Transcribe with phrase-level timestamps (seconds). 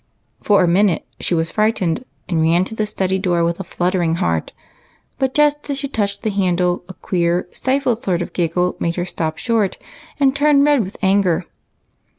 [0.41, 4.15] For a minute she was frightened, and ran to the study door with a fluttering
[4.15, 4.51] heart,
[5.19, 9.05] but just as she touched the handle a queer, stifled sort of giggle made her
[9.05, 9.77] stop short
[10.19, 11.45] and turn red with anger.